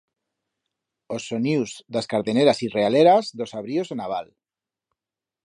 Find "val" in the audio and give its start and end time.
4.15-4.27